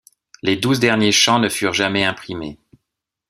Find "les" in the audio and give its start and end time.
0.41-0.55